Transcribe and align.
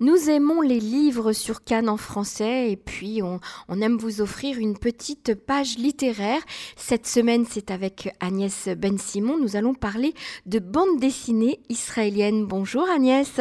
Nous 0.00 0.30
aimons 0.30 0.60
les 0.60 0.78
livres 0.78 1.32
sur 1.32 1.64
Cannes 1.64 1.88
en 1.88 1.96
français 1.96 2.70
et 2.70 2.76
puis 2.76 3.20
on, 3.20 3.40
aime 3.80 3.96
vous 3.96 4.20
offrir 4.20 4.58
une 4.58 4.78
petite 4.78 5.34
page 5.34 5.76
littéraire. 5.76 6.40
Cette 6.76 7.08
semaine, 7.08 7.44
c'est 7.50 7.72
avec 7.72 8.14
Agnès 8.20 8.68
Ben 8.78 8.96
Simon. 8.96 9.38
Nous 9.38 9.56
allons 9.56 9.74
parler 9.74 10.14
de 10.46 10.60
bande 10.60 11.00
dessinée 11.00 11.58
israélienne. 11.68 12.46
Bonjour 12.46 12.88
Agnès. 12.88 13.40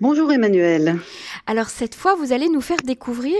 Bonjour 0.00 0.32
Emmanuel. 0.32 0.98
Alors 1.46 1.68
cette 1.68 1.94
fois, 1.94 2.16
vous 2.16 2.32
allez 2.32 2.48
nous 2.48 2.60
faire 2.60 2.78
découvrir 2.84 3.36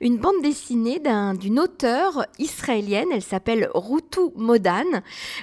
une 0.00 0.16
bande 0.16 0.40
dessinée 0.42 0.98
d'une 1.38 1.60
auteure 1.60 2.24
israélienne. 2.38 3.08
Elle 3.12 3.22
s'appelle 3.22 3.68
Routou 3.74 4.32
Modan. 4.34 5.02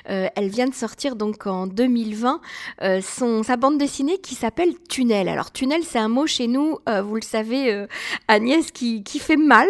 Euh, 0.09 0.27
elle 0.35 0.49
vient 0.49 0.65
de 0.65 0.73
sortir 0.73 1.15
donc 1.15 1.45
en 1.45 1.67
2020 1.67 2.41
euh, 2.81 3.01
son, 3.01 3.43
sa 3.43 3.55
bande 3.55 3.77
dessinée 3.77 4.17
qui 4.17 4.33
s'appelle 4.33 4.73
Tunnel. 4.89 5.29
Alors 5.29 5.51
Tunnel, 5.51 5.83
c'est 5.83 5.99
un 5.99 6.09
mot 6.09 6.25
chez 6.25 6.47
nous, 6.47 6.79
euh, 6.89 7.03
vous 7.03 7.15
le 7.15 7.21
savez, 7.21 7.85
Agnès, 8.27 8.71
qui, 8.71 9.03
qui, 9.03 9.19
fait 9.19 9.37
mal. 9.37 9.67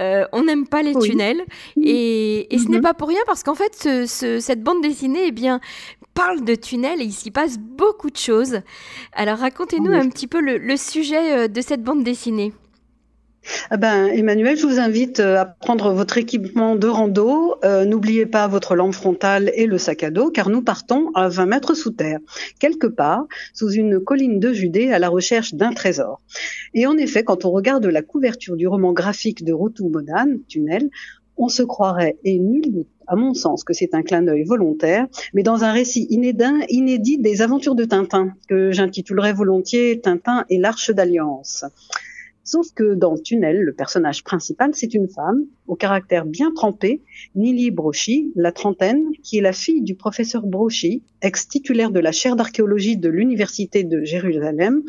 on 0.00 0.42
n'aime 0.42 0.66
pas 0.66 0.82
les 0.82 0.96
tunnels. 0.96 1.44
Et, 1.80 2.52
et 2.52 2.58
ce 2.58 2.68
n'est 2.68 2.78
mhm. 2.78 2.82
pas 2.82 2.94
pour 2.94 3.08
rien 3.08 3.20
parce 3.26 3.44
qu'en 3.44 3.54
fait, 3.54 3.76
ce, 3.76 4.06
ce, 4.06 4.40
cette 4.40 4.64
bande 4.64 4.82
dessinée, 4.82 5.26
eh 5.28 5.32
bien, 5.32 5.60
parle 6.16 6.44
de 6.44 6.54
tunnels 6.54 7.02
et 7.02 7.04
il 7.04 7.12
s'y 7.12 7.30
passe 7.30 7.58
beaucoup 7.58 8.10
de 8.10 8.16
choses. 8.16 8.60
Alors 9.12 9.38
racontez-nous 9.38 9.92
un 9.92 10.08
petit 10.08 10.26
peu 10.26 10.40
le, 10.40 10.76
sujet 10.76 11.44
euh, 11.44 11.48
de 11.48 11.60
cette 11.60 11.82
bande 11.82 12.02
dessinée. 12.02 12.52
Ah 13.70 13.76
ben, 13.76 14.06
Emmanuel, 14.06 14.56
je 14.56 14.66
vous 14.66 14.80
invite 14.80 15.20
euh, 15.20 15.38
à 15.38 15.44
prendre 15.44 15.92
votre 15.92 16.16
équipement 16.16 16.74
de 16.74 16.88
rando. 16.88 17.56
Euh, 17.64 17.84
n'oubliez 17.84 18.24
pas 18.24 18.48
votre 18.48 18.74
lampe 18.74 18.94
frontale 18.94 19.52
et 19.54 19.66
le 19.66 19.76
sac 19.76 20.02
à 20.02 20.10
dos, 20.10 20.30
car 20.30 20.48
nous 20.48 20.62
partons 20.62 21.10
à 21.14 21.28
20 21.28 21.46
mètres 21.46 21.74
sous 21.74 21.90
terre, 21.90 22.18
quelque 22.58 22.86
part 22.86 23.26
sous 23.52 23.70
une 23.70 24.00
colline 24.00 24.40
de 24.40 24.52
Judée 24.52 24.90
à 24.92 24.98
la 24.98 25.10
recherche 25.10 25.54
d'un 25.54 25.74
trésor. 25.74 26.22
Et 26.72 26.86
en 26.86 26.96
effet, 26.96 27.24
quand 27.24 27.44
on 27.44 27.50
regarde 27.50 27.84
la 27.86 28.02
couverture 28.02 28.56
du 28.56 28.66
roman 28.66 28.92
graphique 28.92 29.44
de 29.44 29.52
Routou 29.52 29.90
Modan, 29.90 30.38
Tunnel, 30.48 30.88
on 31.36 31.48
se 31.48 31.62
croirait, 31.62 32.18
et 32.24 32.38
nul 32.38 32.72
doute 32.72 32.88
à 33.06 33.14
mon 33.16 33.34
sens, 33.34 33.62
que 33.62 33.72
c'est 33.72 33.94
un 33.94 34.02
clin 34.02 34.22
d'œil 34.22 34.44
volontaire, 34.44 35.06
mais 35.32 35.42
dans 35.42 35.64
un 35.64 35.72
récit 35.72 36.06
inédit, 36.10 37.18
des 37.18 37.42
aventures 37.42 37.74
de 37.74 37.84
Tintin, 37.84 38.32
que 38.48 38.72
j'intitulerais 38.72 39.32
volontiers 39.32 40.00
Tintin 40.00 40.44
et 40.50 40.58
l'Arche 40.58 40.90
d'Alliance. 40.90 41.64
Sauf 42.42 42.68
que 42.72 42.94
dans 42.94 43.16
Tunnel, 43.18 43.60
le 43.60 43.72
personnage 43.72 44.22
principal, 44.22 44.70
c'est 44.72 44.94
une 44.94 45.08
femme 45.08 45.46
au 45.66 45.74
caractère 45.74 46.24
bien 46.24 46.52
trempé, 46.52 47.02
Nili 47.34 47.72
Brochy, 47.72 48.32
la 48.36 48.52
trentaine, 48.52 49.04
qui 49.24 49.38
est 49.38 49.40
la 49.40 49.52
fille 49.52 49.82
du 49.82 49.96
professeur 49.96 50.46
Brochy, 50.46 51.02
ex-titulaire 51.22 51.90
de 51.90 51.98
la 51.98 52.12
chaire 52.12 52.36
d'archéologie 52.36 52.96
de 52.96 53.08
l'Université 53.08 53.82
de 53.82 54.04
Jérusalem, 54.04 54.84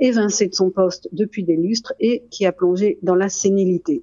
évincée 0.00 0.46
de 0.46 0.54
son 0.54 0.70
poste 0.70 1.08
depuis 1.12 1.44
des 1.44 1.56
lustres 1.56 1.92
et 2.00 2.22
qui 2.30 2.46
a 2.46 2.52
plongé 2.52 2.98
dans 3.02 3.14
la 3.14 3.28
sénilité. 3.28 4.02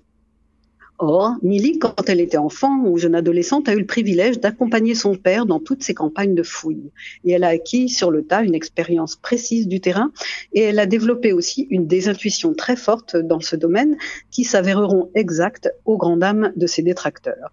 Or, 1.06 1.36
Nili, 1.44 1.80
quand 1.80 2.08
elle 2.08 2.22
était 2.22 2.38
enfant 2.38 2.82
ou 2.86 2.98
jeune 2.98 3.14
adolescente, 3.14 3.68
a 3.68 3.74
eu 3.74 3.80
le 3.80 3.86
privilège 3.86 4.40
d'accompagner 4.40 4.96
son 4.96 5.16
père 5.16 5.46
dans 5.46 5.60
toutes 5.60 5.84
ses 5.84 5.94
campagnes 5.94 6.34
de 6.34 6.44
fouilles. 6.44 6.92
Et 7.26 7.32
elle 7.32 7.44
a 7.44 7.50
acquis 7.50 7.90
sur 7.90 8.10
le 8.10 8.24
tas 8.24 8.42
une 8.42 8.56
expérience 8.56 9.18
précise 9.18 9.68
du 9.68 9.82
terrain 9.82 10.14
et 10.54 10.62
elle 10.62 10.80
a 10.80 10.86
développé 10.86 11.34
aussi 11.34 11.68
une 11.72 11.88
des 11.88 12.08
intuitions 12.08 12.54
très 12.54 12.78
fortes 12.78 13.18
dans 13.18 13.42
ce 13.42 13.58
domaine 13.58 13.98
qui 14.32 14.46
s'avéreront 14.46 15.10
exactes 15.14 15.70
aux 15.84 15.98
grandes 15.98 16.22
dames 16.22 16.54
de 16.56 16.68
ses 16.68 16.84
détracteurs. 16.84 17.52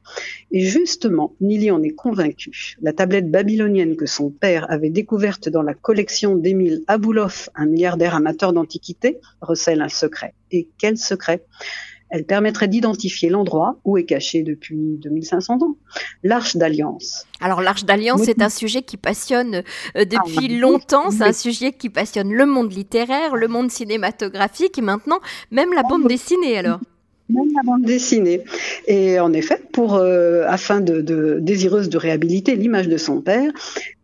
Et 0.53 0.61
justement, 0.61 1.35
Nili 1.41 1.73
en 1.73 1.83
est 1.83 1.91
convaincue. 1.91 2.77
La 2.83 2.93
tablette 2.93 3.33
babylonienne 3.33 3.97
que 3.97 4.07
son 4.07 4.31
père 4.31 4.71
avait 4.71 4.91
découverte 4.91 5.49
dans 5.49 5.63
la 5.63 5.75
collection 5.75 6.37
d'Émile 6.37 6.85
Abouloff, 6.87 7.51
un 7.57 7.67
milliardaire 7.67 8.15
amateur 8.15 8.53
d'antiquité, 8.53 9.19
recèle 9.41 9.83
un 9.83 9.89
secret. 9.89 10.35
Et 10.53 10.69
quel 10.79 10.97
secret? 10.97 11.43
Elle 12.11 12.25
permettrait 12.25 12.69
d'identifier 12.69 13.31
l'endroit 13.31 13.79
où 13.85 13.97
est 13.97 14.05
caché 14.05 14.43
depuis 14.43 14.99
2500 14.99 15.63
ans 15.63 15.77
l'Arche 16.23 16.57
d'Alliance. 16.57 17.27
Alors 17.41 17.63
l'Arche 17.63 17.85
d'Alliance, 17.85 18.23
c'est 18.25 18.43
un 18.43 18.49
sujet 18.49 18.83
qui 18.83 18.97
passionne 18.97 19.63
euh, 19.97 20.05
depuis 20.05 20.49
ah, 20.51 20.61
longtemps, 20.61 21.11
c'est 21.11 21.25
un 21.25 21.33
sujet 21.33 21.73
qui 21.73 21.89
passionne 21.89 22.33
le 22.33 22.47
monde 22.47 22.73
littéraire, 22.73 23.37
le 23.37 23.49
monde 23.49 23.71
cinématographique 23.71 24.79
et 24.79 24.83
maintenant 24.83 25.21
même 25.51 25.73
la 25.73 25.83
bande 25.83 26.07
dessinée 26.07 26.59
alors 26.59 26.81
même 27.31 27.53
la 27.55 27.63
bande 27.63 27.83
dessinée. 27.83 28.43
Et 28.87 29.19
en 29.21 29.33
effet, 29.33 29.61
pour, 29.73 29.95
euh, 29.95 30.45
afin 30.47 30.81
de, 30.81 31.01
de, 31.01 31.39
désireuse 31.41 31.89
de 31.89 31.99
réhabiliter 31.99 32.57
l'image 32.57 32.89
de 32.89 32.97
son 32.97 33.21
père, 33.21 33.53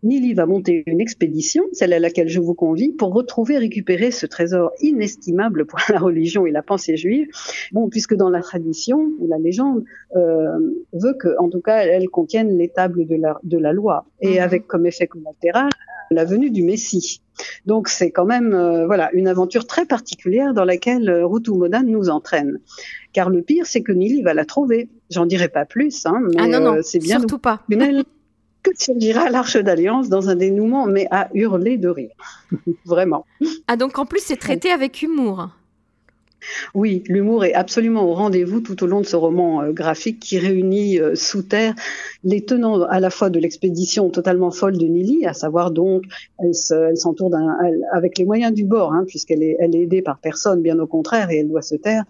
Nili 0.03 0.35
va 0.35 0.47
monter 0.47 0.85
une 0.87 1.01
expédition, 1.01 1.65
celle 1.73 1.93
à 1.93 1.99
laquelle 1.99 2.29
je 2.29 2.41
vous 2.41 2.55
convie, 2.55 2.93
pour 2.93 3.13
retrouver 3.13 3.55
et 3.55 3.59
récupérer 3.59 4.11
ce 4.11 4.27
trésor 4.27 4.73
inestimable 4.81 5.67
pour 5.67 5.81
la 5.89 5.99
religion 5.99 6.47
et 6.47 6.51
la 6.51 6.63
pensée 6.63 6.97
juive. 6.97 7.29
Bon, 7.73 7.89
puisque 7.89 8.15
dans 8.15 8.31
la 8.31 8.41
tradition 8.41 9.11
ou 9.19 9.27
la 9.29 9.39
légende 9.39 9.85
euh, 10.15 10.59
veut 10.93 11.15
que, 11.15 11.37
en 11.39 11.49
tout 11.49 11.61
cas, 11.61 11.79
elle 11.79 12.09
contienne 12.09 12.57
les 12.57 12.69
tables 12.69 13.07
de 13.07 13.17
la, 13.17 13.39
de 13.43 13.59
la 13.59 13.73
loi, 13.73 14.07
et 14.21 14.35
mhm. 14.35 14.43
avec 14.43 14.67
comme 14.67 14.87
effet 14.87 15.07
collatéral 15.07 15.71
la 16.11 16.25
venue 16.25 16.51
du 16.51 16.63
Messie. 16.63 17.21
Donc 17.67 17.89
c'est 17.89 18.11
quand 18.11 18.25
même 18.25 18.55
euh, 18.55 18.87
voilà 18.87 19.11
une 19.13 19.29
aventure 19.29 19.67
très 19.67 19.85
particulière 19.85 20.55
dans 20.55 20.65
laquelle 20.65 21.09
euh, 21.09 21.27
Routou 21.27 21.57
Modan 21.57 21.83
nous 21.83 22.09
entraîne. 22.09 22.61
Car 23.13 23.31
le 23.31 23.43
pire, 23.43 23.67
c'est 23.67 23.83
que 23.83 23.93
Nili 23.93 24.23
va 24.23 24.35
la 24.35 24.45
trouver. 24.45 24.89
J'en 25.11 25.27
dirai 25.27 25.49
pas 25.49 25.65
plus, 25.65 26.07
hein, 26.07 26.21
mais 26.23 26.37
ah 26.39 26.47
non, 26.49 26.61
non, 26.61 26.75
euh, 26.77 26.83
c'est 26.83 26.99
bien 26.99 27.19
surtout 27.19 27.39
pas. 27.39 27.63
que 28.63 28.71
surgira 28.75 29.31
l'Arche 29.31 29.57
d'Alliance 29.57 30.09
dans 30.09 30.29
un 30.29 30.35
dénouement, 30.35 30.87
mais 30.87 31.07
à 31.13 31.29
hurler 31.35 31.79
de 31.79 31.89
rire, 31.89 32.17
vraiment. 32.85 33.25
Ah 33.69 33.77
donc 33.77 33.99
en 33.99 34.07
plus 34.07 34.21
c'est 34.21 34.37
traité 34.37 34.71
avec 34.71 35.03
humour. 35.03 35.51
Oui, 36.75 37.03
l'humour 37.07 37.45
est 37.45 37.55
absolument 37.55 38.09
au 38.09 38.15
rendez-vous 38.15 38.61
tout 38.61 38.83
au 38.83 38.87
long 38.87 39.01
de 39.01 39.07
ce 39.07 39.17
roman 39.17 39.63
euh, 39.63 39.73
graphique 39.73 40.21
qui 40.21 40.39
réunit 40.39 40.99
euh, 40.99 41.15
sous 41.15 41.43
terre 41.43 41.75
les 42.25 42.45
tenants 42.45 42.83
à 42.83 43.01
la 43.01 43.11
fois 43.11 43.31
de 43.31 43.39
l'expédition 43.39 44.11
totalement 44.11 44.51
folle 44.51 44.79
de 44.79 44.87
Nili, 44.87 45.27
à 45.27 45.33
savoir 45.33 45.71
donc 45.71 46.05
elle 46.39 46.55
s'entoure 46.97 47.31
avec 47.93 48.19
les 48.19 48.25
moyens 48.25 48.53
du 48.53 48.65
bord, 48.65 48.93
hein, 48.93 49.05
puisqu'elle 49.07 49.43
est, 49.43 49.57
aidée 49.61 50.03
par 50.03 50.19
personne, 50.19 50.61
bien 50.63 50.79
au 50.79 50.87
contraire, 50.87 51.31
et 51.31 51.39
elle 51.39 51.49
doit 51.49 51.63
se 51.63 51.75
taire. 51.75 52.05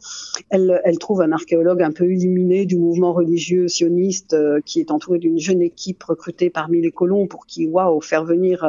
Elle, 0.51 0.81
elle 0.85 0.99
trouve 0.99 1.21
un 1.21 1.33
archéologue 1.33 1.83
un 1.83 1.93
peu 1.93 2.11
illuminé 2.11 2.67
du 2.67 2.77
mouvement 2.77 3.13
religieux 3.13 3.69
sioniste 3.69 4.35
euh, 4.35 4.61
qui 4.65 4.81
est 4.81 4.91
entouré 4.91 5.19
d'une 5.19 5.39
jeune 5.39 5.63
équipe 5.63 6.03
recrutée 6.03 6.51
parmi 6.51 6.81
les 6.81 6.91
colons 6.91 7.27
pour 7.27 7.47
qui, 7.47 7.67
waouh, 7.67 8.01
faire 8.01 8.25
venir 8.25 8.65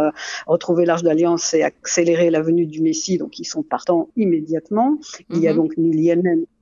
retrouver 0.47 0.85
l'Arche 0.85 1.03
d'Alliance 1.03 1.53
et 1.53 1.63
accélérer 1.63 2.29
la 2.29 2.41
venue 2.41 2.65
du 2.65 2.81
Messie. 2.81 3.17
Donc 3.17 3.39
ils 3.39 3.45
sont 3.45 3.63
partants 3.63 4.09
immédiatement. 4.15 4.97
Il 5.29 5.39
y 5.39 5.47
a 5.47 5.53
donc 5.57 5.75
Nili 5.75 6.11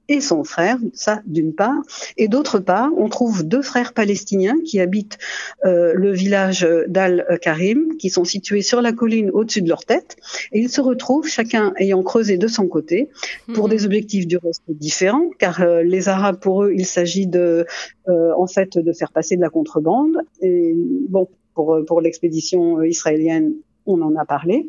et 0.08 0.22
son 0.22 0.44
frère, 0.44 0.78
ça 0.94 1.22
d'une 1.26 1.54
part, 1.54 1.82
et 2.16 2.28
d'autre 2.28 2.60
part, 2.60 2.92
on 2.96 3.10
trouve 3.10 3.44
deux 3.44 3.62
frères 3.62 3.94
palestiniens 3.94 4.56
qui 4.64 4.80
habitent 4.80 5.18
euh, 5.66 5.94
le 5.96 6.12
village 6.12 6.68
d'Al-Karim, 6.88 7.98
qui 7.98 8.10
sont 8.10 8.24
situés 8.24 8.62
sur 8.62 8.82
la 8.82 8.94
colline 8.94 9.32
au-dessus 9.32 9.64
de 9.64 9.70
leur 9.70 9.84
tête, 9.84 10.18
et 10.52 10.60
ils 10.60 10.70
se 10.70 10.80
retrouvent 10.80 11.28
chacun 11.28 11.74
ayant 11.78 12.04
creusé 12.04 12.38
de 12.38 12.48
son 12.48 12.68
côté 12.68 13.10
pour 13.56 13.68
des 13.68 13.80
mhm. 13.80 13.86
objectifs 13.86 14.28
du 14.28 14.38
reste 14.38 14.64
différents, 14.70 15.30
car 15.40 15.62
euh, 15.62 15.82
les 15.82 16.08
Arabes 16.08 16.40
pour 16.40 16.64
eux, 16.64 16.72
il 16.74 16.86
s'agit 16.86 17.26
de, 17.26 17.66
euh, 18.08 18.32
en 18.38 18.48
fait, 18.48 18.78
de 18.78 18.94
faire 18.94 19.12
passer 19.12 19.36
de 19.36 19.42
la 19.42 19.50
contrebande, 19.50 20.18
et 20.42 20.76
bon, 21.10 21.28
pour 21.56 21.84
pour 21.88 22.00
l'expédition 22.02 22.84
israélienne, 22.84 23.54
on 23.88 24.02
en 24.02 24.16
a 24.16 24.26
parlé, 24.26 24.68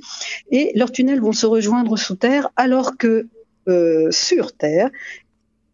et 0.50 0.72
leurs 0.74 0.92
tunnels 0.92 1.20
vont 1.20 1.32
se 1.32 1.46
rejoindre 1.46 1.98
sous 1.98 2.16
terre 2.16 2.50
alors 2.56 2.96
que 2.96 3.28
euh, 3.68 4.10
sur 4.10 4.52
Terre. 4.52 4.90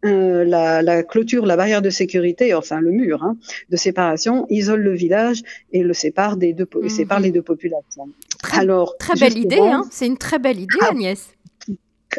Euh, 0.05 0.43
la, 0.43 1.03
clôture, 1.03 1.45
la 1.45 1.55
barrière 1.55 1.81
de 1.81 1.89
sécurité, 1.89 2.53
enfin 2.53 2.81
le 2.81 2.91
mur 2.91 3.23
hein, 3.23 3.37
de 3.69 3.77
séparation, 3.77 4.45
isole 4.49 4.81
le 4.81 4.93
village 4.93 5.43
et 5.71 5.81
le 5.81 5.93
sépare 5.93 6.35
des 6.35 6.51
deux, 6.51 6.67
sépare 6.89 7.19
mhm. 7.19 7.25
les 7.25 7.31
deux 7.31 7.41
populations. 7.41 8.09
Très, 8.41 8.59
Alors, 8.59 8.97
très 8.97 9.17
belle 9.17 9.37
idée, 9.37 9.59
hein 9.59 9.85
c'est 9.91 10.07
une 10.07 10.17
très 10.17 10.39
belle 10.39 10.59
idée, 10.59 10.75
ah. 10.81 10.89
Agnès. 10.91 11.29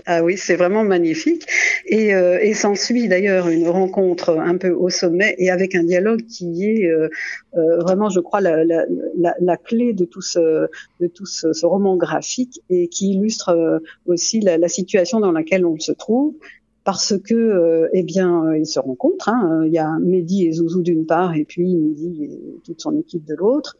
Ah 0.06 0.22
oui, 0.22 0.36
c'est 0.36 0.56
vraiment 0.56 0.84
magnifique. 0.84 1.46
Et, 1.86 2.14
euh, 2.14 2.38
et 2.40 2.54
s'ensuit 2.54 3.08
d'ailleurs 3.08 3.48
une 3.48 3.68
rencontre 3.68 4.38
un 4.38 4.56
peu 4.56 4.70
au 4.70 4.90
sommet 4.90 5.34
et 5.38 5.50
avec 5.50 5.74
un 5.74 5.84
dialogue 5.84 6.22
qui 6.26 6.64
est 6.64 6.86
euh, 6.86 7.08
euh, 7.56 7.78
vraiment, 7.80 8.08
je 8.10 8.20
crois, 8.20 8.40
la, 8.40 8.64
la, 8.64 8.84
la, 9.16 9.56
clé 9.56 9.92
de 9.92 10.04
tout 10.04 10.20
ce, 10.20 10.68
de 11.00 11.06
tout 11.06 11.26
ce, 11.26 11.52
ce 11.52 11.66
roman 11.66 11.96
graphique 11.96 12.60
et 12.70 12.88
qui 12.88 13.12
illustre 13.12 13.50
euh, 13.50 13.78
aussi 14.06 14.40
la, 14.40 14.68
situation 14.68 15.20
dans 15.20 15.32
laquelle 15.32 15.64
on 15.64 15.78
se 15.78 15.92
trouve. 15.92 16.34
Parce 16.84 17.14
que, 17.18 17.34
euh, 17.34 17.88
eh 17.94 18.02
bien, 18.02 18.54
ils 18.54 18.66
se 18.66 18.78
rencontrent. 18.78 19.30
Hein. 19.30 19.62
Il 19.64 19.72
y 19.72 19.78
a 19.78 19.90
Mehdi 20.00 20.46
et 20.46 20.52
Zouzou 20.52 20.82
d'une 20.82 21.06
part, 21.06 21.34
et 21.34 21.44
puis 21.44 21.74
Mehdi 21.74 22.24
et 22.24 22.60
toute 22.64 22.80
son 22.80 22.98
équipe 22.98 23.24
de 23.24 23.34
l'autre. 23.34 23.76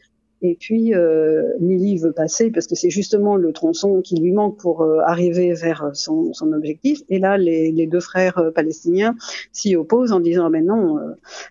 Et 0.47 0.57
puis 0.61 0.95
euh, 0.95 1.55
Nili 1.59 1.97
veut 1.97 2.13
passer 2.13 2.51
parce 2.51 2.67
que 2.67 2.75
c'est 2.75 2.91
justement 2.91 3.37
le 3.37 3.51
tronçon 3.55 4.03
qui 4.03 4.17
lui 4.17 4.31
manque 4.31 4.59
pour 4.59 4.83
euh, 4.83 4.99
arriver 5.07 5.55
vers 5.55 5.93
son, 5.95 6.35
son, 6.35 6.53
objectif. 6.53 7.01
Et 7.09 7.19
là, 7.19 7.39
les, 7.39 7.73
les 7.73 7.87
deux 7.87 8.01
frères 8.01 8.37
euh, 8.37 8.51
palestiniens 8.51 9.17
s'y 9.53 9.75
opposent 9.75 10.13
en 10.13 10.21
disant 10.21 10.51
mais 10.51 10.61
non, 10.61 10.99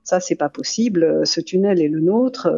ça 0.03 0.19
c'est 0.19 0.35
pas 0.35 0.49
possible. 0.49 1.25
Ce 1.25 1.41
tunnel 1.41 1.81
est 1.81 1.87
le 1.87 2.01
nôtre. 2.01 2.51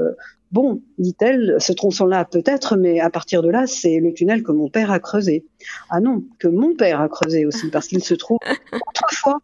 Bon, 0.52 0.82
dit-elle, 0.98 1.56
ce 1.60 1.72
tronçon-là 1.72 2.26
peut-être, 2.26 2.76
mais 2.76 3.00
à 3.00 3.10
partir 3.10 3.42
de 3.42 3.50
là, 3.50 3.66
c'est 3.66 4.00
le 4.02 4.14
tunnel 4.14 4.44
que 4.44 4.52
mon 4.52 4.70
père 4.70 4.92
a 4.92 5.00
creusé. 5.00 5.46
Ah 5.90 6.02
non, 6.02 6.22
que 6.38 6.50
mon 6.50 6.76
père 6.76 7.00
a 7.00 7.08
creusé 7.08 7.46
aussi, 7.46 7.70
parce 7.70 7.88
qu'il 7.88 8.04
se 8.04 8.14
trouve 8.14 8.40
autrefois 8.90 9.40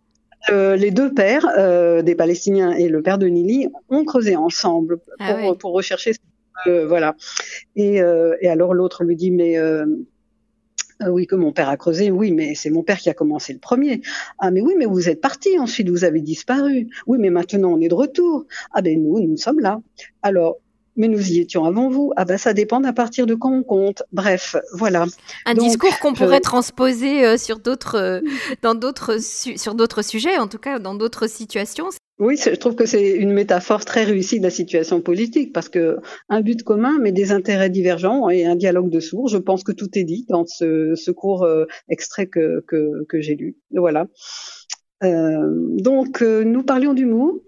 euh, 0.50 0.76
les 0.76 0.92
deux 0.92 1.14
pères 1.14 1.46
euh, 1.58 2.02
des 2.02 2.16
Palestiniens 2.16 2.72
et 2.72 2.90
le 2.90 3.02
père 3.02 3.18
de 3.18 3.28
Nili 3.28 3.68
ont 3.90 4.04
creusé 4.04 4.36
ensemble 4.36 5.00
ah 5.20 5.36
pour, 5.36 5.58
pour 5.58 5.72
rechercher. 5.74 6.14
Euh, 6.68 6.88
voilà. 6.88 7.16
Et, 7.76 7.96
et 8.42 8.48
alors 8.48 8.74
l'autre 8.74 9.04
lui 9.04 9.16
dit 9.16 9.32
mais 9.32 9.58
oui, 11.08 11.26
que 11.26 11.36
mon 11.36 11.52
père 11.52 11.70
a 11.70 11.78
creusé, 11.78 12.12
oui, 12.12 12.32
mais 12.32 12.54
c'est 12.56 12.70
mon 12.70 12.84
père 12.84 13.00
qui 13.00 13.10
a 13.10 13.14
commencé 13.14 13.54
le 13.54 13.60
premier. 13.60 14.02
Ah, 14.40 14.52
mais 14.52 14.62
oui, 14.62 14.76
mais 14.78 14.86
vous 14.86 15.10
êtes 15.10 15.22
parti, 15.22 15.58
ensuite 15.58 15.90
vous 15.90 16.04
avez 16.04 16.22
disparu. 16.22 16.88
Oui, 17.08 17.18
mais 17.20 17.30
maintenant 17.30 17.72
on 17.72 17.82
est 17.82 17.88
de 17.88 17.96
retour. 17.96 18.46
Ah, 18.72 18.82
ben 18.82 19.02
nous, 19.02 19.20
nous 19.20 19.38
sommes 19.38 19.60
là. 19.60 19.80
Alors, 20.22 20.58
mais 20.98 21.08
nous 21.08 21.32
y 21.32 21.40
étions 21.40 21.66
avant 21.66 21.90
vous. 21.90 22.12
Ah 22.18 22.26
ben 22.26 22.38
ça 22.38 22.54
dépend 22.54 22.84
à 22.84 22.94
partir 22.94 23.26
de 23.26 23.34
quand 23.34 23.52
on 23.52 23.64
compte. 23.64 24.04
Bref, 24.12 24.56
voilà. 24.74 25.06
Un 25.46 25.54
discours 25.54 25.98
qu'on 26.00 26.14
pourrait 26.14 26.42
transposer 26.42 27.26
euh, 27.26 27.38
sur 27.38 27.60
d'autres, 27.60 27.96
euh, 27.96 28.22
dans 28.62 28.76
d'autres, 28.76 29.18
sur 29.20 29.74
d'autres 29.74 30.02
sujets, 30.02 30.38
en 30.38 30.48
tout 30.48 30.58
cas 30.58 30.80
dans 30.80 30.94
d'autres 30.94 31.28
situations. 31.28 31.90
Oui, 32.22 32.38
je 32.38 32.52
trouve 32.52 32.76
que 32.76 32.86
c'est 32.86 33.16
une 33.16 33.34
métaphore 33.34 33.84
très 33.84 34.04
réussie 34.04 34.38
de 34.38 34.44
la 34.44 34.52
situation 34.52 35.02
politique 35.02 35.52
parce 35.52 35.70
que 35.70 35.98
un 36.30 36.42
but 36.42 36.62
commun, 36.62 37.00
mais 37.02 37.12
des 37.12 37.32
intérêts 37.32 37.72
divergents 37.72 38.30
et 38.30 38.46
un 38.46 38.56
dialogue 38.56 38.92
de 38.92 39.00
sourds. 39.00 39.28
Je 39.28 39.40
pense 39.40 39.64
que 39.64 39.72
tout 39.72 39.90
est 39.98 40.04
dit 40.04 40.28
dans 40.30 40.46
ce, 40.46 41.10
court 41.10 41.44
euh, 41.44 41.66
extrait 41.90 42.28
que, 42.28 42.64
j'ai 43.12 43.36
lu. 43.36 43.58
Voilà. 43.72 44.06
donc, 45.02 46.22
nous 46.22 46.62
parlions 46.62 46.94
d'humour. 46.94 47.40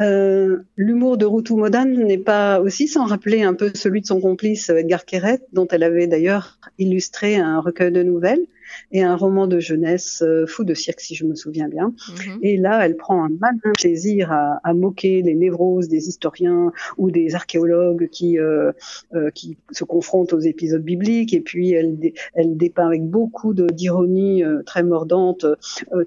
Euh, 0.00 0.60
l'humour 0.76 1.18
de 1.18 1.26
Routou 1.26 1.58
Modan 1.58 1.84
n'est 1.84 2.16
pas 2.16 2.60
aussi 2.60 2.88
sans 2.88 3.04
rappeler 3.04 3.42
un 3.42 3.52
peu 3.52 3.70
celui 3.74 4.00
de 4.00 4.06
son 4.06 4.22
complice 4.22 4.70
Edgar 4.70 5.04
Keret, 5.04 5.40
dont 5.52 5.68
elle 5.70 5.82
avait 5.82 6.06
d'ailleurs 6.06 6.58
illustré 6.78 7.36
un 7.36 7.60
recueil 7.60 7.92
de 7.92 8.02
nouvelles 8.02 8.46
et 8.92 9.02
un 9.02 9.16
roman 9.16 9.46
de 9.46 9.60
jeunesse 9.60 10.22
euh, 10.26 10.46
fou 10.46 10.64
de 10.64 10.74
cirque, 10.74 11.00
si 11.00 11.14
je 11.14 11.24
me 11.24 11.34
souviens 11.34 11.68
bien. 11.68 11.94
Mhm. 12.08 12.38
Et 12.42 12.56
là, 12.56 12.84
elle 12.84 12.96
prend 12.96 13.24
un 13.24 13.28
malin 13.28 13.72
plaisir 13.74 14.32
à, 14.32 14.60
à, 14.62 14.74
moquer 14.74 15.22
les 15.22 15.34
névroses 15.34 15.88
des 15.88 16.08
historiens 16.08 16.72
ou 16.96 17.10
des 17.10 17.34
archéologues 17.34 18.08
qui, 18.10 18.38
euh, 18.38 18.72
euh 19.14 19.30
qui 19.34 19.56
se 19.70 19.84
confrontent 19.84 20.32
aux 20.32 20.40
épisodes 20.40 20.82
bibliques. 20.82 21.34
Et 21.34 21.40
puis, 21.40 21.72
elle, 21.72 21.98
elle 22.34 22.56
dépeint 22.56 22.86
avec 22.86 23.04
beaucoup 23.04 23.54
d'ironie 23.54 24.42
très 24.64 24.82
mordante 24.82 25.46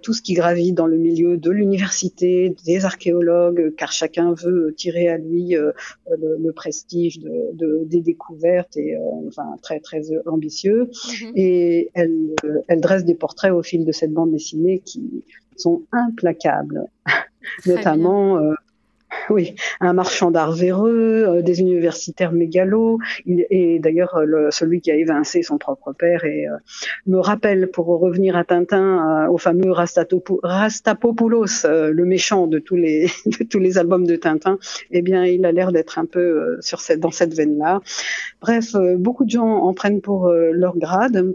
tout 0.02 0.14
ce 0.14 0.22
qui 0.22 0.34
gravit 0.34 0.74
dans 0.74 0.88
le 0.88 0.98
milieu 0.98 1.38
de 1.38 1.52
l'université, 1.52 2.56
des 2.66 2.86
archéologues, 2.86 3.74
car 3.76 3.92
chacun 3.92 4.34
veut 4.34 4.74
tirer 4.76 5.10
à 5.10 5.18
lui 5.18 5.50
le, 5.50 5.74
le, 6.40 6.52
prestige 6.52 7.20
de, 7.20 7.54
de, 7.54 7.84
des 7.86 8.02
découvertes 8.02 8.78
et 8.78 8.98
enfin 9.28 9.56
très 9.62 9.80
très 9.80 10.02
ambitieux. 10.26 10.90
Mhm. 11.22 11.32
Et 11.36 11.90
elle 11.94 12.34
elle 12.68 12.82
dresse 12.82 13.06
des 13.06 13.16
portraits 13.16 13.52
au 13.52 13.64
fil 13.64 13.86
de 13.86 13.92
cette 13.92 14.12
bande 14.12 14.32
dessinée 14.32 14.80
qui 14.80 15.24
sont 15.60 15.84
implacables, 15.92 16.86
notamment 17.66 18.38
euh, 18.38 18.54
oui, 19.30 19.56
un 19.80 19.94
marchand 19.94 20.32
d'art 20.32 20.54
véreux, 20.54 21.26
euh, 21.28 21.42
des 21.42 21.60
universitaires 21.62 22.32
mégalos, 22.32 23.00
et 23.26 23.80
d'ailleurs 23.80 24.20
celui 24.52 24.82
qui 24.82 24.92
a 24.92 24.96
évincé 24.96 25.42
son 25.42 25.58
propre 25.58 25.94
père 25.94 26.26
et 26.26 26.48
euh, 26.48 26.58
me 27.08 27.18
rappelle, 27.20 27.70
pour 27.70 27.88
revenir 27.88 28.36
à 28.36 28.44
Tintin, 28.44 29.28
au 29.30 29.38
fameux 29.38 29.72
Rastapopoulos, 29.72 31.46
le 31.66 32.04
méchant 32.04 32.48
de 32.48 32.60
tous 32.60 32.76
les 32.76 33.08
de 33.26 33.44
tous 33.44 33.60
les 33.60 33.78
albums 33.78 34.06
de 34.06 34.16
Tintin. 34.16 34.58
Eh 34.92 35.02
bien, 35.02 35.26
il 35.26 35.46
a 35.46 35.52
l'air 35.52 35.72
d'être 35.72 36.00
un 36.00 36.06
peu 36.06 36.58
sur 36.62 36.82
cette 36.82 37.00
dans 37.00 37.12
cette 37.12 37.34
veine-là. 37.34 37.82
Bref, 38.42 38.76
beaucoup 38.98 39.26
de 39.26 39.30
gens 39.30 39.48
en 39.48 39.74
prennent 39.74 40.02
pour 40.02 40.30
leur 40.30 40.78
grade 40.78 41.34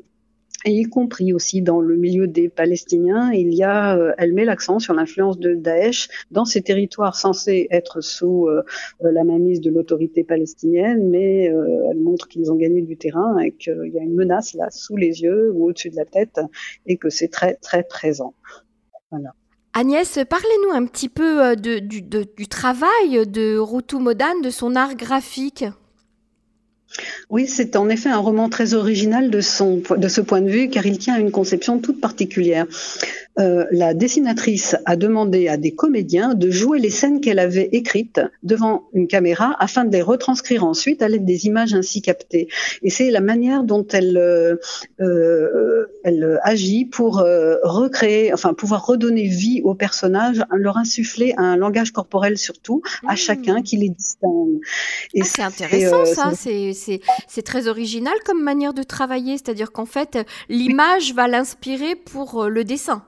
et 0.64 0.72
y 0.72 0.84
compris 0.84 1.32
aussi 1.32 1.61
dans 1.61 1.81
le 1.81 1.96
milieu 1.96 2.26
des 2.26 2.49
Palestiniens, 2.49 3.31
il 3.32 3.55
y 3.55 3.62
a, 3.62 3.96
euh, 3.96 4.12
elle 4.16 4.32
met 4.32 4.44
l'accent 4.44 4.78
sur 4.78 4.94
l'influence 4.94 5.38
de 5.38 5.55
Daesh 5.55 6.08
dans 6.31 6.44
ces 6.44 6.62
territoires 6.62 7.16
censés 7.16 7.69
être 7.70 8.00
sous 8.00 8.46
euh, 8.46 8.62
euh, 9.05 9.12
la 9.12 9.25
mainmise 9.25 9.61
de 9.61 9.70
l'autorité 9.70 10.25
palestinienne, 10.25 11.08
mais 11.08 11.44
elle 11.44 11.99
montre 11.99 12.28
qu'ils 12.28 12.50
ont 12.50 12.56
gagné 12.56 12.82
du 12.82 12.96
terrain 12.96 13.38
et 13.38 13.52
qu'il 13.52 13.90
y 13.93 13.99
a 13.99 14.02
une 14.02 14.14
menace 14.14 14.55
là 14.55 14.70
sous 14.70 14.96
les 14.96 15.22
yeux 15.22 15.52
ou 15.52 15.66
au-dessus 15.66 15.90
de 15.90 15.96
la 15.96 16.05
tête 16.05 16.40
et 16.87 16.96
que 16.96 17.11
c'est 17.11 17.28
très 17.28 17.55
très 17.55 17.82
présent. 17.82 18.34
Agnès, 19.75 20.19
parlez-nous 20.28 20.72
un 20.72 20.87
petit 20.87 21.08
peu 21.08 21.56
de, 21.56 21.78
du, 21.78 22.02
du, 22.02 22.49
travail 22.49 23.26
de 23.26 23.58
Routou 23.58 23.99
Modan, 23.99 24.40
de 24.43 24.50
son 24.50 24.76
art 24.76 24.96
graphique. 24.96 25.64
Oui, 27.31 27.47
c'est 27.47 27.76
en 27.76 27.88
effet 27.88 28.11
un 28.11 28.19
roman 28.19 28.49
très 28.49 28.75
original 28.75 29.31
de, 29.31 29.41
son, 29.41 29.82
ce 30.09 30.21
point 30.21 30.41
de 30.41 30.50
vue, 30.50 30.69
car 30.69 30.87
il 30.87 30.99
tient 30.99 31.15
à 31.15 31.19
une 31.19 31.31
conception 31.31 31.79
toute 31.79 32.00
particulière. 32.00 32.67
Euh, 33.40 33.66
la 33.72 33.94
dessinatrice 33.94 34.76
a 34.84 34.94
demandé 34.94 35.48
à 35.48 35.56
des 35.56 35.75
comédiens 35.75 36.34
de 36.34 36.50
jouer 36.50 36.78
les 36.78 36.90
scènes 36.90 37.20
qu'elle 37.20 37.40
avait 37.40 37.69
écrites 37.72 38.20
devant 38.44 38.88
une 38.92 39.08
caméra 39.08 39.56
afin 39.58 39.84
de 39.84 39.92
les 39.92 40.02
retranscrire 40.02 40.64
ensuite 40.64 41.02
à 41.02 41.08
l'aide 41.08 41.25
des 41.25 41.46
images 41.46 41.75
ainsi 41.75 42.00
captées. 42.00 42.48
Et 42.82 42.90
c'est 42.90 43.10
la 43.10 43.20
manière 43.20 43.64
dont 43.64 43.86
elle, 43.92 44.16
euh, 44.16 44.56
euh 45.00 45.86
elle 46.04 46.38
agit 46.42 46.84
pour 46.84 47.16
recréer, 47.16 48.32
enfin 48.34 48.52
pouvoir 48.52 48.86
redonner 48.86 49.26
vie 49.26 49.62
aux 49.64 49.75
personnages, 49.75 50.44
leur 50.52 50.76
insuffler 50.76 51.32
un 51.38 51.56
langage 51.56 51.92
corporel 51.92 52.37
surtout 52.37 52.82
à 53.06 53.14
mmh. 53.14 53.16
chacun 53.16 53.62
qui 53.62 53.78
les 53.78 53.88
distingue. 53.88 54.60
Ah, 55.19 55.25
c'est 55.25 55.42
intéressant 55.42 56.04
ça, 56.04 56.32
c'est 56.34 57.42
très 57.42 57.69
original 57.69 58.14
comme 58.25 58.42
manière 58.42 58.75
de 58.75 58.82
travailler, 58.82 59.32
c'est-à-dire 59.32 59.72
qu'en 59.72 59.87
fait 59.87 60.19
l'image 60.48 61.14
va 61.14 61.26
l'inspirer 61.26 61.96
pour 61.96 62.44
le 62.48 62.64
dessin. 62.64 63.02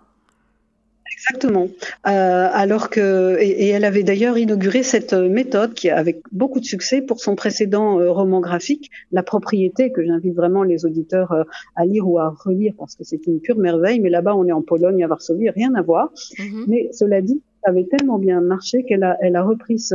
Exactement. 1.12 1.68
Euh, 2.06 2.48
alors 2.52 2.90
que 2.90 3.36
et, 3.40 3.68
elle 3.68 3.84
avait 3.84 4.02
d'ailleurs 4.02 4.38
inauguré 4.38 4.82
cette 4.82 5.12
méthode 5.12 5.74
qui 5.74 5.90
avec 5.90 6.20
beaucoup 6.32 6.60
de 6.60 6.64
succès 6.64 7.02
pour 7.02 7.20
son 7.20 7.36
précédent 7.36 8.00
euh, 8.00 8.10
roman 8.10 8.40
graphique, 8.40 8.90
La 9.12 9.22
propriété, 9.22 9.92
que 9.92 10.04
j'invite 10.04 10.34
vraiment 10.34 10.62
les 10.62 10.84
auditeurs 10.84 11.32
euh, 11.32 11.44
à 11.74 11.84
lire 11.84 12.08
ou 12.08 12.18
à 12.18 12.30
relire 12.30 12.74
parce 12.78 12.96
que 12.96 13.04
c'est 13.04 13.26
une 13.26 13.40
pure 13.40 13.58
merveille. 13.58 14.00
Mais 14.00 14.10
là-bas, 14.10 14.34
on 14.34 14.46
est 14.46 14.52
en 14.52 14.62
Pologne, 14.62 15.02
à 15.04 15.08
Varsovie, 15.08 15.50
rien 15.50 15.74
à 15.74 15.82
voir. 15.82 16.12
Mm-hmm. 16.38 16.64
Mais 16.68 16.88
cela 16.92 17.20
dit, 17.20 17.40
avait 17.66 17.84
tellement 17.84 18.18
bien 18.18 18.40
marché 18.40 18.84
qu'elle 18.84 19.02
a, 19.02 19.16
elle 19.20 19.36
a 19.36 19.42
repris 19.42 19.78
ce, 19.78 19.94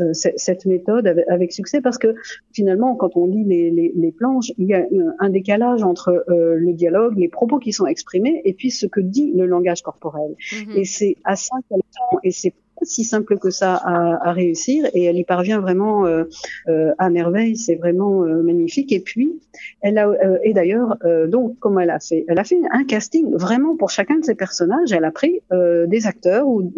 euh, 0.00 0.12
cette 0.12 0.66
méthode 0.66 1.06
avec, 1.28 1.52
succès 1.52 1.80
parce 1.80 1.98
que 1.98 2.14
finalement, 2.52 2.94
quand 2.96 3.16
on 3.16 3.26
lit 3.26 3.44
les, 3.44 3.70
les, 3.70 3.92
les 3.94 4.12
planches, 4.12 4.52
il 4.58 4.66
y 4.66 4.74
a 4.74 4.84
un 5.18 5.30
décalage 5.30 5.82
entre 5.82 6.24
euh, 6.28 6.54
le 6.56 6.72
dialogue, 6.72 7.18
les 7.18 7.28
propos 7.28 7.58
qui 7.58 7.72
sont 7.72 7.86
exprimés 7.86 8.40
et 8.44 8.54
puis 8.54 8.70
ce 8.70 8.86
que 8.86 9.00
dit 9.00 9.32
le 9.32 9.46
langage 9.46 9.82
corporel. 9.82 10.34
Mm-hmm. 10.40 10.78
Et 10.78 10.84
c'est 10.84 11.16
à 11.24 11.36
ça 11.36 11.56
qu'elle 11.68 11.82
et 12.22 12.30
c'est 12.30 12.54
si 12.84 13.04
simple 13.04 13.38
que 13.38 13.50
ça 13.50 13.74
à, 13.74 14.28
à, 14.28 14.32
réussir 14.32 14.88
et 14.94 15.04
elle 15.04 15.16
y 15.16 15.24
parvient 15.24 15.60
vraiment 15.60 16.06
euh, 16.06 16.24
euh 16.68 16.92
à 16.98 17.10
merveille. 17.10 17.56
C'est 17.56 17.76
vraiment 17.76 18.24
euh, 18.24 18.42
magnifique. 18.42 18.92
Et 18.92 19.00
puis, 19.00 19.32
elle 19.80 19.98
a 19.98 20.08
euh, 20.08 20.38
et 20.42 20.52
d'ailleurs 20.52 20.96
donc 21.28 21.58
comme 21.58 21.78
elle 21.78 21.90
a 21.90 22.00
fait, 22.00 22.24
elle 22.28 22.38
a 22.38 22.44
fait 22.44 22.60
un 22.70 22.84
casting 22.84 23.34
vraiment 23.34 23.76
pour 23.76 23.90
chacun 23.90 24.18
de 24.18 24.24
ses 24.24 24.34
personnages. 24.34 24.92
Elle 24.92 25.04
a 25.04 25.10
pris 25.10 25.40
des 25.50 26.06
acteurs 26.06 26.46
ou 26.46 26.72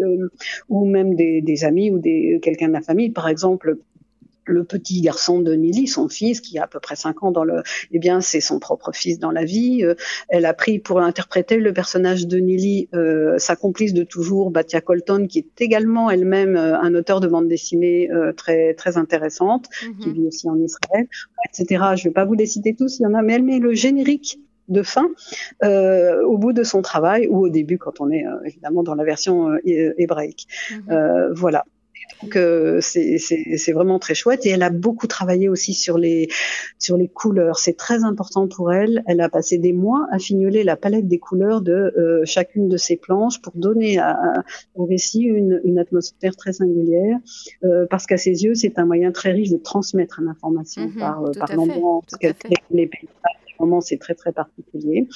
ou 0.68 0.84
même 0.86 1.14
des, 1.14 1.40
des 1.40 1.64
amis 1.64 1.90
ou 1.90 1.98
des 1.98 2.38
quelqu'un 2.42 2.68
de 2.68 2.72
la 2.72 2.80
famille, 2.80 3.10
par 3.10 3.28
exemple 3.28 3.76
le 4.46 4.64
petit 4.64 5.00
garçon 5.00 5.40
de 5.40 5.54
Nili, 5.54 5.86
son 5.86 6.08
fils, 6.08 6.40
qui 6.40 6.58
a 6.58 6.64
à 6.64 6.66
peu 6.66 6.80
près 6.80 6.96
5 6.96 7.22
ans 7.22 7.30
dans 7.30 7.44
le, 7.44 7.62
eh 7.92 7.98
bien, 7.98 8.20
c'est 8.20 8.40
son 8.40 8.58
propre 8.58 8.92
fils 8.92 9.18
dans 9.18 9.30
la 9.30 9.44
vie. 9.44 9.84
Euh, 9.84 9.94
elle 10.28 10.46
a 10.46 10.54
pris 10.54 10.78
pour 10.78 11.00
interpréter 11.00 11.56
le 11.56 11.72
personnage 11.72 12.26
de 12.26 12.38
Nili 12.38 12.88
euh, 12.94 13.38
sa 13.38 13.56
complice 13.56 13.94
de 13.94 14.02
toujours, 14.02 14.50
Batia 14.50 14.80
Colton, 14.80 15.26
qui 15.26 15.38
est 15.40 15.60
également 15.60 16.10
elle-même 16.10 16.56
euh, 16.56 16.78
un 16.78 16.94
auteur 16.94 17.20
de 17.20 17.28
bande 17.28 17.48
dessinée 17.48 18.08
très 18.36 18.74
très 18.74 18.96
intéressante, 18.96 19.68
mhm. 19.84 19.98
qui 19.98 20.12
vit 20.12 20.26
aussi 20.26 20.48
en 20.48 20.58
Israël, 20.58 21.06
etc. 21.48 21.84
Je 21.96 22.04
vais 22.04 22.12
pas 22.12 22.24
vous 22.24 22.34
les 22.34 22.46
citer 22.46 22.74
tous, 22.74 22.98
il 22.98 23.02
y 23.02 23.06
en 23.06 23.14
a, 23.14 23.22
mais 23.22 23.34
elle 23.34 23.42
met 23.42 23.58
le 23.58 23.74
générique 23.74 24.38
de 24.68 24.82
fin 24.82 25.08
au 25.62 26.38
bout 26.38 26.52
de 26.52 26.62
son 26.62 26.80
travail 26.82 27.26
ou 27.28 27.44
au 27.44 27.48
début 27.48 27.78
quand 27.78 28.00
on 28.00 28.10
est 28.10 28.24
évidemment 28.44 28.82
dans 28.82 28.94
la 28.94 29.04
version 29.04 29.50
hébraïque. 29.64 30.46
Mhm. 30.70 31.32
voilà 31.34 31.64
Donc 32.22 32.38
c'est 32.80 33.72
vraiment 33.72 33.98
très 33.98 34.14
chouette. 34.14 34.46
Et 34.46 34.50
elle 34.50 34.62
a 34.62 34.70
beaucoup 34.70 35.06
travaillé 35.06 35.48
aussi 35.48 35.74
sur 35.74 35.98
les 35.98 36.28
sur 36.78 36.96
les 36.96 37.08
couleurs. 37.08 37.58
C'est 37.58 37.76
très 37.76 38.04
important 38.04 38.48
pour 38.48 38.72
elle. 38.72 39.02
Elle 39.06 39.20
a 39.20 39.28
passé 39.28 39.58
des 39.58 39.72
mois 39.72 40.06
à 40.10 40.18
fignoler 40.18 40.64
la 40.64 40.76
palette 40.76 41.06
des 41.08 41.18
couleurs 41.18 41.60
de 41.60 42.22
chacune 42.24 42.68
de 42.68 42.76
ses 42.76 42.96
planches 42.96 43.40
pour 43.40 43.52
donner 43.56 43.98
à, 43.98 44.44
au 44.74 44.84
récit 44.84 45.22
une, 45.22 45.60
une 45.64 45.78
atmosphère 45.78 46.36
très 46.36 46.52
singulière. 46.52 47.18
Parce 47.90 48.06
qu'à 48.06 48.16
ses 48.16 48.44
yeux 48.44 48.54
c'est 48.54 48.78
un 48.78 48.86
moyen 48.86 49.12
très 49.12 49.32
riche 49.32 49.50
de 49.50 49.58
transmettre 49.58 50.20
l'information 50.22 50.82
mhm, 50.82 50.98
par 50.98 51.22
par 51.38 51.54
l'ambiance, 51.54 52.04
les 52.70 52.86
paysages 52.86 53.43
c'est 53.80 53.98
très 53.98 54.14
très 54.14 54.32
particulier. 54.32 55.08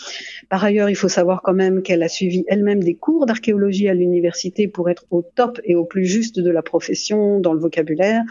Par 0.48 0.64
ailleurs, 0.64 0.90
il 0.90 0.94
faut 0.94 1.08
savoir 1.08 1.42
quand 1.42 1.54
même 1.54 1.82
qu'elle 1.82 2.02
a 2.02 2.08
suivi 2.08 2.44
elle-même 2.48 2.82
des 2.82 2.94
cours 2.94 3.26
d'archéologie 3.26 3.88
à 3.88 3.94
l'université 3.94 4.68
pour 4.68 4.90
être 4.90 5.06
au 5.10 5.22
top 5.22 5.60
et 5.64 5.74
au 5.74 5.84
plus 5.84 6.06
juste 6.06 6.38
de 6.40 6.50
la 6.50 6.62
profession 6.62 7.40
dans 7.40 7.52
le 7.52 7.60
vocabulaire. 7.60 8.22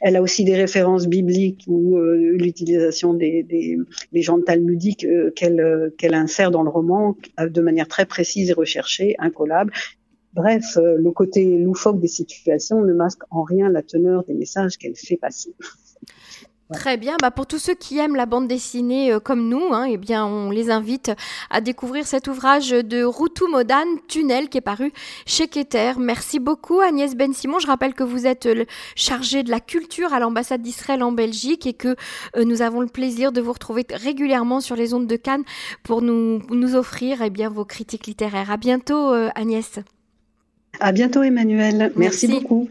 Elle 0.00 0.16
a 0.16 0.22
aussi 0.22 0.44
des 0.44 0.56
références 0.56 1.06
bibliques 1.06 1.64
ou 1.66 1.96
euh, 1.96 2.36
l'utilisation 2.36 3.14
des, 3.14 3.42
des, 3.42 3.78
légendes 4.12 4.44
talmudiques 4.44 5.04
euh, 5.04 5.30
qu'elle 5.30 5.60
euh, 5.60 5.90
qu'elle 5.98 6.14
insère 6.14 6.50
dans 6.50 6.62
le 6.62 6.70
roman 6.70 7.16
de 7.38 7.60
manière 7.60 7.88
très 7.88 8.06
précise 8.06 8.50
et 8.50 8.52
recherchée, 8.52 9.14
incollable. 9.18 9.72
Bref, 10.34 10.76
le 10.76 11.10
côté 11.12 11.56
loufoque 11.56 11.98
des 11.98 12.08
situations 12.08 12.82
ne 12.82 12.92
masque 12.92 13.22
en 13.30 13.42
rien 13.42 13.70
la 13.70 13.82
teneur 13.82 14.22
des 14.24 14.34
messages 14.34 14.76
qu'elle 14.76 14.94
fait 14.94 15.16
passer. 15.16 15.54
Très 16.72 16.96
bien. 16.96 17.16
Bah 17.22 17.30
pour 17.30 17.46
tous 17.46 17.60
ceux 17.60 17.74
qui 17.74 17.98
aiment 17.98 18.16
la 18.16 18.26
bande 18.26 18.48
dessinée 18.48 19.12
euh, 19.12 19.20
comme 19.20 19.48
nous, 19.48 19.72
hein, 19.72 19.86
eh 19.88 19.96
bien, 19.96 20.26
on 20.26 20.50
les 20.50 20.68
invite 20.70 21.12
à 21.48 21.60
découvrir 21.60 22.06
cet 22.08 22.26
ouvrage 22.26 22.70
de 22.70 23.04
Routou 23.04 23.46
Modane, 23.46 23.86
Tunnel, 24.08 24.48
qui 24.48 24.58
est 24.58 24.62
paru 24.62 24.92
chez 25.26 25.46
Keter. 25.46 25.92
Merci 25.98 26.40
beaucoup, 26.40 26.80
Agnès 26.80 27.14
Ben 27.14 27.32
Simon. 27.32 27.60
Je 27.60 27.68
rappelle 27.68 27.94
que 27.94 28.02
vous 28.02 28.26
êtes 28.26 28.46
euh, 28.46 28.64
chargée 28.96 29.44
de 29.44 29.50
la 29.50 29.60
culture 29.60 30.12
à 30.12 30.18
l'ambassade 30.18 30.60
d'Israël 30.60 31.04
en 31.04 31.12
Belgique 31.12 31.68
et 31.68 31.72
que 31.72 31.94
euh, 32.36 32.44
nous 32.44 32.62
avons 32.62 32.80
le 32.80 32.88
plaisir 32.88 33.30
de 33.30 33.40
vous 33.40 33.52
retrouver 33.52 33.86
régulièrement 33.88 34.60
sur 34.60 34.74
les 34.74 34.92
ondes 34.92 35.06
de 35.06 35.16
Cannes 35.16 35.44
pour 35.84 36.02
nous, 36.02 36.42
nous 36.50 36.74
offrir 36.74 37.22
eh 37.22 37.30
bien, 37.30 37.48
vos 37.48 37.64
critiques 37.64 38.08
littéraires. 38.08 38.50
À 38.50 38.56
bientôt, 38.56 39.12
Agnès. 39.36 39.78
À 40.80 40.90
bientôt, 40.90 41.22
Emmanuel. 41.22 41.92
Merci 41.94 42.26
beaucoup. 42.26 42.68